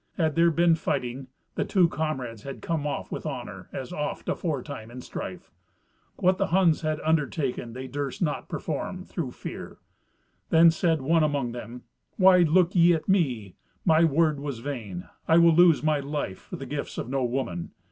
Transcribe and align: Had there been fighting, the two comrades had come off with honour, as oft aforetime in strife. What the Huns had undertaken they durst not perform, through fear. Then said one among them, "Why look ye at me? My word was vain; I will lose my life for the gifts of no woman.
Had 0.17 0.33
there 0.33 0.49
been 0.49 0.73
fighting, 0.73 1.27
the 1.53 1.63
two 1.63 1.87
comrades 1.87 2.41
had 2.41 2.63
come 2.63 2.87
off 2.87 3.11
with 3.11 3.23
honour, 3.27 3.69
as 3.71 3.93
oft 3.93 4.27
aforetime 4.29 4.89
in 4.89 4.99
strife. 5.01 5.51
What 6.15 6.39
the 6.39 6.47
Huns 6.47 6.81
had 6.81 6.99
undertaken 7.01 7.73
they 7.73 7.85
durst 7.85 8.19
not 8.19 8.49
perform, 8.49 9.05
through 9.05 9.29
fear. 9.29 9.77
Then 10.49 10.71
said 10.71 11.03
one 11.03 11.21
among 11.21 11.51
them, 11.51 11.83
"Why 12.17 12.39
look 12.39 12.73
ye 12.73 12.93
at 12.95 13.07
me? 13.07 13.53
My 13.85 14.03
word 14.03 14.39
was 14.39 14.57
vain; 14.57 15.07
I 15.27 15.37
will 15.37 15.53
lose 15.53 15.83
my 15.83 15.99
life 15.99 16.39
for 16.39 16.55
the 16.55 16.65
gifts 16.65 16.97
of 16.97 17.07
no 17.07 17.23
woman. 17.23 17.69